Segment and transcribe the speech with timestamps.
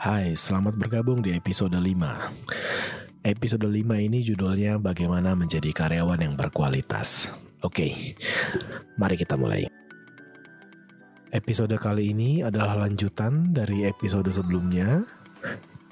[0.00, 1.84] Hai, selamat bergabung di episode 5.
[3.20, 7.28] Episode 5 ini judulnya Bagaimana Menjadi Karyawan yang Berkualitas.
[7.60, 8.16] Oke,
[8.96, 9.68] mari kita mulai.
[11.28, 15.04] Episode kali ini adalah lanjutan dari episode sebelumnya.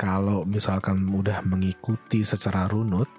[0.01, 3.13] Kalau misalkan udah mengikuti secara runut,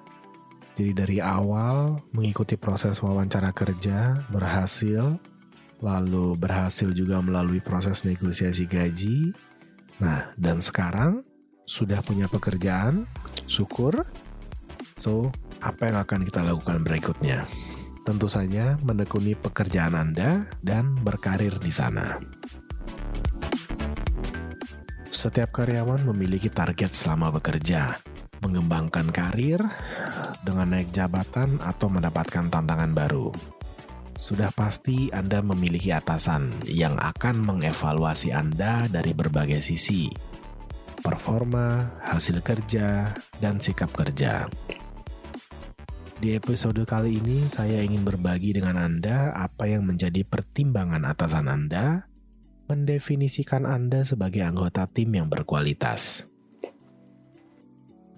[0.73, 5.21] jadi dari awal mengikuti proses wawancara kerja, berhasil,
[5.85, 9.48] lalu berhasil juga melalui proses negosiasi gaji.
[9.99, 11.27] Nah, dan sekarang
[11.67, 13.05] sudah punya pekerjaan,
[13.45, 14.07] syukur.
[14.95, 17.43] So, apa yang akan kita lakukan berikutnya?
[18.07, 22.17] Tentu saja menekuni pekerjaan Anda dan berkarir di sana.
[25.11, 27.99] Setiap karyawan memiliki target selama bekerja,
[28.39, 29.59] mengembangkan karir
[30.47, 33.58] dengan naik jabatan atau mendapatkan tantangan baru.
[34.19, 40.11] Sudah pasti Anda memiliki atasan yang akan mengevaluasi Anda dari berbagai sisi,
[40.99, 44.51] performa, hasil kerja, dan sikap kerja.
[46.19, 52.03] Di episode kali ini, saya ingin berbagi dengan Anda apa yang menjadi pertimbangan atasan Anda,
[52.67, 56.27] mendefinisikan Anda sebagai anggota tim yang berkualitas.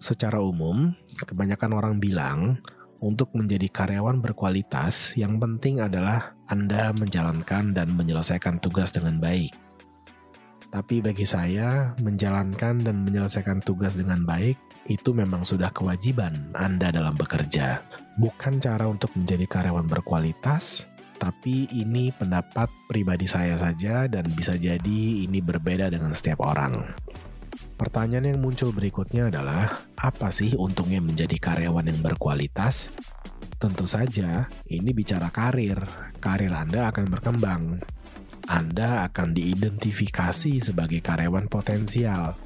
[0.01, 2.57] Secara umum, kebanyakan orang bilang
[3.01, 9.57] untuk menjadi karyawan berkualitas, yang penting adalah Anda menjalankan dan menyelesaikan tugas dengan baik.
[10.71, 14.55] Tapi bagi saya, menjalankan dan menyelesaikan tugas dengan baik
[14.87, 17.83] itu memang sudah kewajiban Anda dalam bekerja.
[18.15, 25.01] Bukan cara untuk menjadi karyawan berkualitas, tapi ini pendapat pribadi saya saja dan bisa jadi
[25.27, 26.87] ini berbeda dengan setiap orang.
[27.81, 32.93] Pertanyaan yang muncul berikutnya adalah, apa sih untungnya menjadi karyawan yang berkualitas?
[33.57, 35.81] Tentu saja, ini bicara karir.
[36.21, 37.81] Karir Anda akan berkembang.
[38.45, 42.37] Anda akan diidentifikasi sebagai karyawan potensial,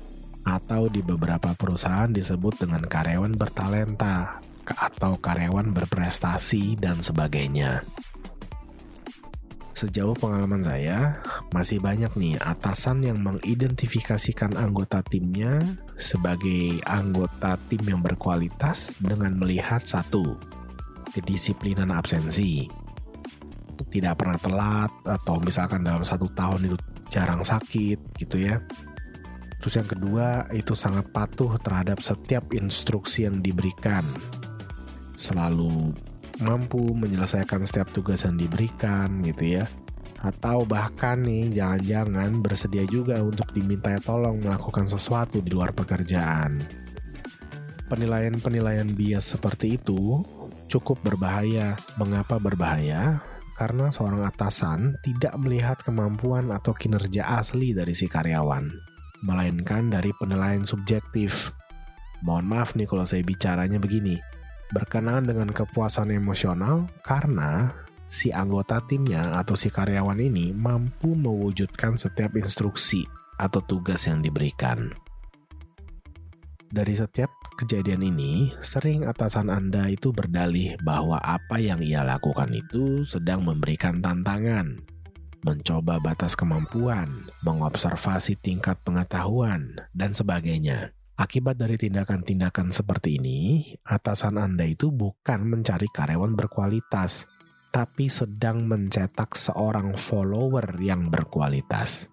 [0.48, 7.84] atau di beberapa perusahaan disebut dengan karyawan bertalenta, atau karyawan berprestasi, dan sebagainya.
[9.76, 11.20] Sejauh pengalaman saya,
[11.52, 15.60] masih banyak nih atasan yang mengidentifikasikan anggota timnya
[16.00, 20.40] sebagai anggota tim yang berkualitas dengan melihat satu,
[21.12, 22.72] kedisiplinan absensi.
[23.76, 26.78] Tidak pernah telat atau misalkan dalam satu tahun itu
[27.12, 28.64] jarang sakit gitu ya.
[29.60, 34.08] Terus yang kedua itu sangat patuh terhadap setiap instruksi yang diberikan.
[35.20, 35.92] Selalu
[36.44, 39.66] mampu menyelesaikan setiap tugas yang diberikan gitu ya
[40.26, 46.66] atau bahkan nih jangan-jangan bersedia juga untuk diminta tolong melakukan sesuatu di luar pekerjaan.
[47.86, 50.26] Penilaian-penilaian bias seperti itu
[50.66, 51.78] cukup berbahaya.
[52.02, 53.22] Mengapa berbahaya?
[53.56, 58.68] Karena seorang atasan tidak melihat kemampuan atau kinerja asli dari si karyawan,
[59.24, 61.54] melainkan dari penilaian subjektif.
[62.26, 64.20] Mohon maaf nih kalau saya bicaranya begini,
[64.76, 67.72] berkenaan dengan kepuasan emosional karena
[68.12, 73.08] si anggota timnya atau si karyawan ini mampu mewujudkan setiap instruksi
[73.40, 74.92] atau tugas yang diberikan.
[76.76, 83.08] Dari setiap kejadian ini, sering atasan Anda itu berdalih bahwa apa yang ia lakukan itu
[83.08, 84.84] sedang memberikan tantangan,
[85.46, 87.08] mencoba batas kemampuan,
[87.48, 90.92] mengobservasi tingkat pengetahuan, dan sebagainya.
[91.16, 97.24] Akibat dari tindakan-tindakan seperti ini, atasan Anda itu bukan mencari karyawan berkualitas,
[97.72, 102.12] tapi sedang mencetak seorang follower yang berkualitas.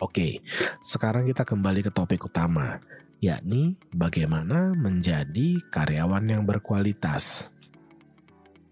[0.00, 0.40] Oke,
[0.80, 2.80] sekarang kita kembali ke topik utama,
[3.20, 7.52] yakni bagaimana menjadi karyawan yang berkualitas.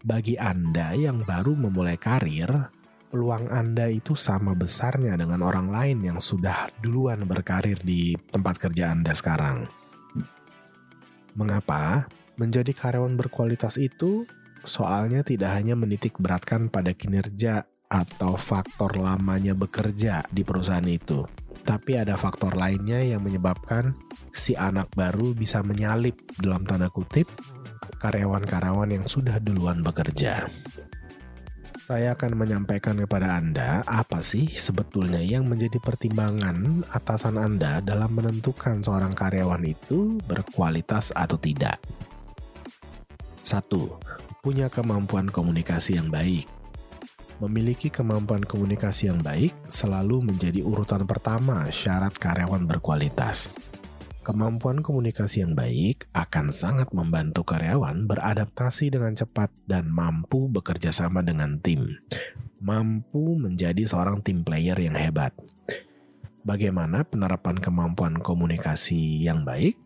[0.01, 2.73] Bagi Anda yang baru memulai karir,
[3.09, 8.93] peluang Anda itu sama besarnya dengan orang lain yang sudah duluan berkarir di tempat kerja
[8.93, 9.69] Anda sekarang.
[11.35, 12.07] Mengapa?
[12.39, 14.23] Menjadi karyawan berkualitas itu
[14.63, 21.25] soalnya tidak hanya menitik beratkan pada kinerja atau faktor lamanya bekerja di perusahaan itu.
[21.65, 23.97] Tapi ada faktor lainnya yang menyebabkan
[24.31, 27.27] si anak baru bisa menyalip dalam tanda kutip
[27.99, 30.47] karyawan-karyawan yang sudah duluan bekerja.
[31.89, 38.85] Saya akan menyampaikan kepada Anda apa sih sebetulnya yang menjadi pertimbangan atasan Anda dalam menentukan
[38.85, 41.81] seorang karyawan itu berkualitas atau tidak.
[43.41, 43.97] Satu,
[44.45, 46.45] Punya kemampuan komunikasi yang baik.
[47.41, 53.49] Memiliki kemampuan komunikasi yang baik selalu menjadi urutan pertama syarat karyawan berkualitas.
[54.29, 61.25] Kemampuan komunikasi yang baik akan sangat membantu karyawan beradaptasi dengan cepat dan mampu bekerja sama
[61.25, 61.97] dengan tim.
[62.61, 65.33] Mampu menjadi seorang tim player yang hebat.
[66.45, 69.81] Bagaimana penerapan kemampuan komunikasi yang baik?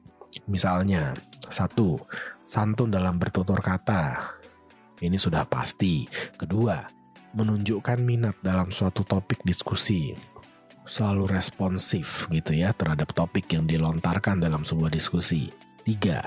[0.50, 1.14] Misalnya,
[1.46, 2.02] satu,
[2.42, 4.34] santun dalam bertutur kata.
[4.98, 6.02] Ini sudah pasti.
[6.34, 6.82] Kedua,
[7.38, 10.31] menunjukkan minat dalam suatu topik diskusi.
[10.82, 15.48] Selalu responsif gitu ya terhadap topik yang dilontarkan dalam sebuah diskusi.
[15.82, 16.26] Tiga,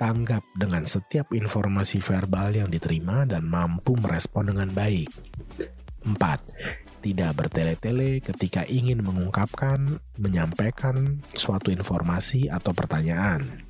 [0.00, 5.12] tanggap dengan setiap informasi verbal yang diterima dan mampu merespon dengan baik.
[6.00, 6.40] Empat,
[7.04, 13.68] tidak bertele-tele ketika ingin mengungkapkan, menyampaikan suatu informasi atau pertanyaan.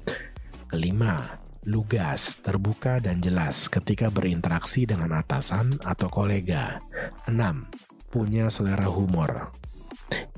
[0.71, 6.79] Kelima, lugas, terbuka, dan jelas ketika berinteraksi dengan atasan atau kolega.
[7.27, 7.67] Enam,
[8.11, 9.51] punya selera humor.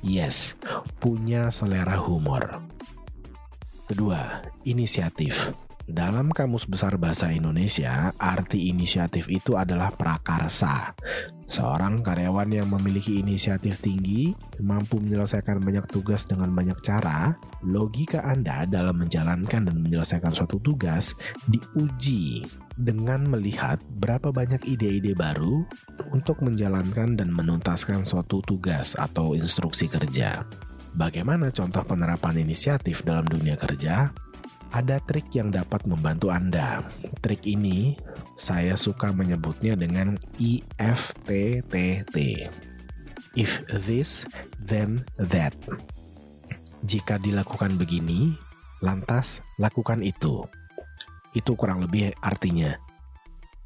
[0.02, 0.58] Yes,
[0.98, 2.62] punya selera humor.
[3.86, 5.52] Kedua, inisiatif.
[5.82, 10.94] Dalam Kamus Besar Bahasa Indonesia, arti inisiatif itu adalah prakarsa.
[11.42, 14.30] Seorang karyawan yang memiliki inisiatif tinggi,
[14.62, 17.34] mampu menyelesaikan banyak tugas dengan banyak cara,
[17.66, 21.18] logika Anda dalam menjalankan dan menyelesaikan suatu tugas
[21.50, 22.46] diuji
[22.78, 25.66] dengan melihat berapa banyak ide-ide baru
[26.14, 30.46] untuk menjalankan dan menuntaskan suatu tugas atau instruksi kerja.
[30.94, 34.12] Bagaimana contoh penerapan inisiatif dalam dunia kerja?
[34.72, 36.82] Ada trik yang dapat membantu Anda.
[37.20, 37.94] Trik ini
[38.34, 42.16] saya suka menyebutnya dengan IFTTT.
[43.32, 44.24] If this,
[44.60, 45.56] then that.
[46.82, 48.34] Jika dilakukan begini,
[48.80, 50.44] lantas lakukan itu.
[51.32, 52.76] Itu kurang lebih artinya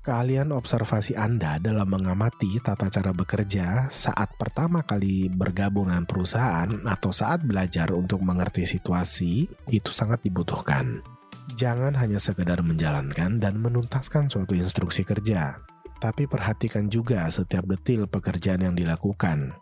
[0.06, 7.10] keahlian observasi Anda dalam mengamati tata cara bekerja saat pertama kali bergabung dengan perusahaan atau
[7.10, 11.02] saat belajar untuk mengerti situasi itu sangat dibutuhkan.
[11.58, 15.58] Jangan hanya sekedar menjalankan dan menuntaskan suatu instruksi kerja,
[15.98, 19.58] tapi perhatikan juga setiap detil pekerjaan yang dilakukan.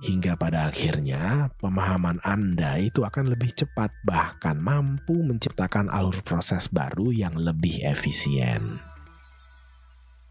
[0.00, 7.12] Hingga pada akhirnya, pemahaman Anda itu akan lebih cepat, bahkan mampu menciptakan alur proses baru
[7.12, 8.89] yang lebih efisien.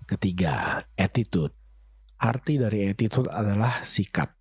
[0.10, 1.54] Ketiga, attitude.
[2.18, 4.34] Arti dari attitude adalah sikap,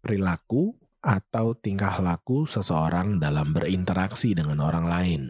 [0.00, 0.72] perilaku,
[1.04, 5.22] atau tingkah laku seseorang dalam berinteraksi dengan orang lain.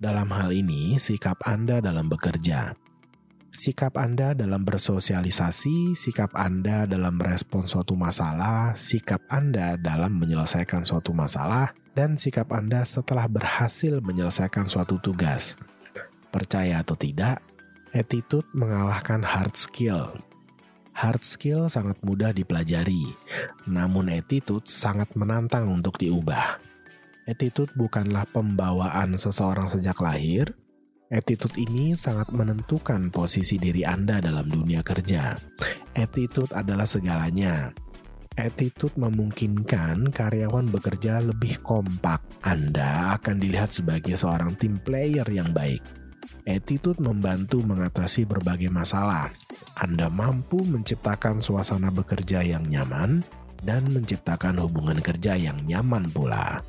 [0.00, 2.72] Dalam hal ini, sikap Anda dalam bekerja,
[3.52, 11.12] sikap Anda dalam bersosialisasi, sikap Anda dalam merespon suatu masalah, sikap Anda dalam menyelesaikan suatu
[11.12, 15.60] masalah, dan sikap Anda setelah berhasil menyelesaikan suatu tugas.
[16.32, 17.51] Percaya atau tidak,
[17.92, 20.16] attitude mengalahkan hard skill.
[20.92, 23.12] Hard skill sangat mudah dipelajari,
[23.68, 26.60] namun attitude sangat menantang untuk diubah.
[27.28, 30.52] Attitude bukanlah pembawaan seseorang sejak lahir.
[31.12, 35.36] Attitude ini sangat menentukan posisi diri Anda dalam dunia kerja.
[35.92, 37.68] Attitude adalah segalanya.
[38.32, 42.24] Attitude memungkinkan karyawan bekerja lebih kompak.
[42.40, 46.01] Anda akan dilihat sebagai seorang tim player yang baik
[46.42, 49.30] Attitude membantu mengatasi berbagai masalah.
[49.78, 53.22] Anda mampu menciptakan suasana bekerja yang nyaman
[53.62, 56.62] dan menciptakan hubungan kerja yang nyaman pula.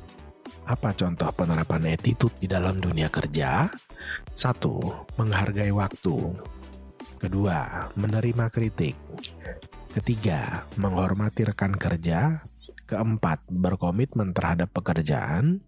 [0.64, 3.68] Apa contoh penerapan attitude di dalam dunia kerja?
[4.32, 4.80] Satu,
[5.20, 6.16] menghargai waktu.
[7.20, 8.96] Kedua, menerima kritik.
[9.92, 12.42] Ketiga, menghormati rekan kerja.
[12.84, 15.62] Keempat, berkomitmen terhadap pekerjaan.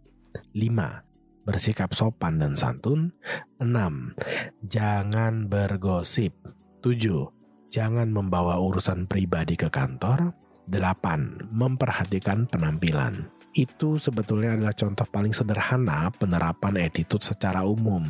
[0.53, 1.06] Lima,
[1.47, 3.15] bersikap sopan dan santun.
[3.63, 4.19] 6.
[4.67, 6.35] Jangan bergosip.
[6.83, 7.71] 7.
[7.71, 10.35] Jangan membawa urusan pribadi ke kantor.
[10.67, 11.55] 8.
[11.55, 13.31] Memperhatikan penampilan.
[13.55, 18.05] Itu sebetulnya adalah contoh paling sederhana penerapan attitude secara umum.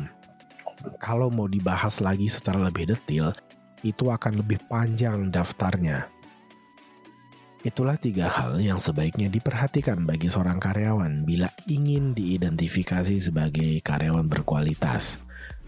[0.97, 3.31] Kalau mau dibahas lagi secara lebih detail,
[3.85, 6.09] itu akan lebih panjang daftarnya.
[7.67, 15.19] Itulah tiga hal yang sebaiknya diperhatikan bagi seorang karyawan bila ingin diidentifikasi sebagai karyawan berkualitas.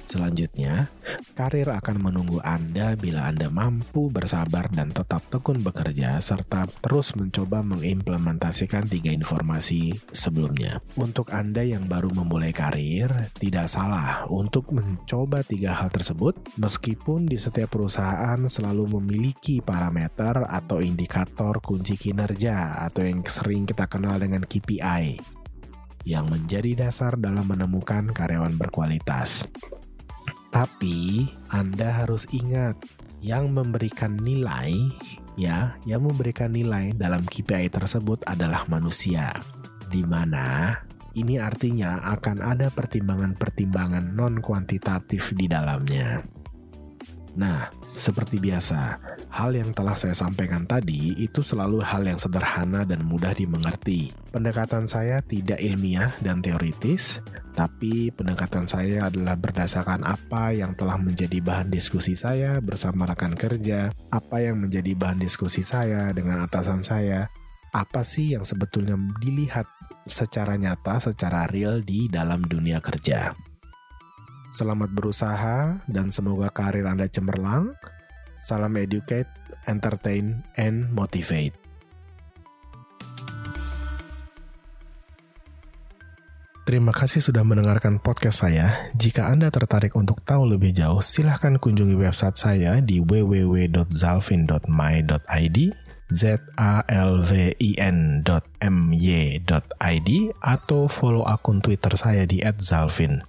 [0.10, 0.90] Selanjutnya,
[1.38, 7.62] karir akan menunggu Anda bila Anda mampu bersabar dan tetap tekun bekerja serta terus mencoba
[7.62, 10.82] mengimplementasikan tiga informasi sebelumnya.
[10.98, 17.38] Untuk Anda yang baru memulai karir, tidak salah untuk mencoba tiga hal tersebut meskipun di
[17.38, 24.42] setiap perusahaan selalu memiliki parameter atau indikator kunci kinerja atau yang sering kita kenal dengan
[24.42, 25.38] KPI
[26.10, 29.46] yang menjadi dasar dalam menemukan karyawan berkualitas.
[30.50, 32.82] Tapi Anda harus ingat
[33.22, 34.74] yang memberikan nilai
[35.40, 39.36] ya, yang memberikan nilai dalam KPI tersebut adalah manusia.
[39.90, 40.74] Di mana
[41.18, 46.39] ini artinya akan ada pertimbangan-pertimbangan non kuantitatif di dalamnya.
[47.38, 47.70] Nah,
[48.00, 48.96] Seperti biasa,
[49.28, 54.16] hal yang telah saya sampaikan tadi itu selalu hal yang sederhana dan mudah dimengerti.
[54.32, 57.20] Pendekatan saya tidak ilmiah dan teoritis,
[57.60, 63.92] tapi pendekatan saya adalah berdasarkan apa yang telah menjadi bahan diskusi saya bersama rekan kerja,
[64.16, 67.28] apa yang menjadi bahan diskusi saya dengan atasan saya,
[67.76, 69.68] apa sih yang sebetulnya dilihat
[70.08, 73.49] secara nyata, secara real di dalam dunia kerja.
[74.50, 77.78] Selamat berusaha dan semoga karir Anda cemerlang.
[78.42, 79.30] Salam educate,
[79.70, 81.54] entertain, and motivate.
[86.66, 88.90] Terima kasih sudah mendengarkan podcast saya.
[88.98, 95.58] Jika Anda tertarik untuk tahu lebih jauh, silahkan kunjungi website saya di www.zalvin.my.id
[96.10, 98.26] z a l v i n.my.id
[100.42, 103.29] atau follow akun Twitter saya di @zalvin.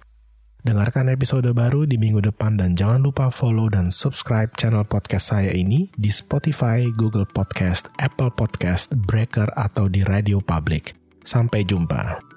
[0.61, 5.49] Dengarkan episode baru di minggu depan dan jangan lupa follow dan subscribe channel podcast saya
[5.57, 10.93] ini di Spotify, Google Podcast, Apple Podcast, Breaker, atau di Radio Public.
[11.25, 12.30] Sampai jumpa.